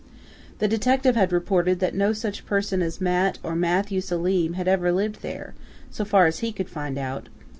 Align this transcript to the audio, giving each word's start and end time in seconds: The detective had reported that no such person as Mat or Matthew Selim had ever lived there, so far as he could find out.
The 0.57 0.67
detective 0.67 1.15
had 1.15 1.31
reported 1.31 1.79
that 1.79 1.93
no 1.93 2.11
such 2.11 2.43
person 2.47 2.81
as 2.81 2.99
Mat 2.99 3.37
or 3.43 3.55
Matthew 3.55 4.01
Selim 4.01 4.53
had 4.53 4.67
ever 4.67 4.91
lived 4.91 5.21
there, 5.21 5.53
so 5.91 6.03
far 6.05 6.25
as 6.25 6.39
he 6.39 6.51
could 6.51 6.69
find 6.69 6.97
out. 6.97 7.29